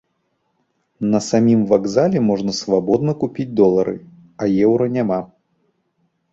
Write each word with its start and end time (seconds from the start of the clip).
На 1.11 1.19
самім 1.25 1.61
вакзале 1.73 2.23
можна 2.31 2.51
свабодна 2.61 3.11
купіць 3.21 3.47
долары, 3.63 3.95
а 4.41 4.51
еўра 4.73 4.85
няма. 5.01 5.23